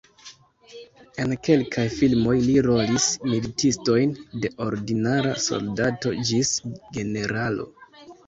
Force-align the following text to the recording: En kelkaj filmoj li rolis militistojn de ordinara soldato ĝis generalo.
En 1.23 1.33
kelkaj 1.47 1.83
filmoj 1.97 2.33
li 2.45 2.55
rolis 2.67 3.05
militistojn 3.33 4.15
de 4.45 4.51
ordinara 4.67 5.35
soldato 5.49 6.17
ĝis 6.31 6.55
generalo. 6.99 7.69